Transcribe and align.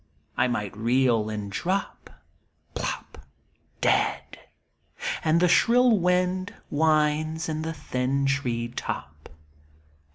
I 0.35 0.47
might 0.47 0.75
reel 0.75 1.29
and 1.29 1.51
drop. 1.51 2.09
Plop 2.73 3.19
Dead. 3.81 4.39
And 5.23 5.39
the 5.39 5.47
shrill 5.47 5.99
wind 5.99 6.55
whines 6.69 7.47
in 7.47 7.61
the 7.61 7.71
thin 7.73 8.25
tree 8.25 8.69
top. 8.69 9.29